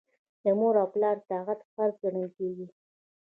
[0.43, 2.67] د مور او پلار اطاعت فرض ګڼل کیږي.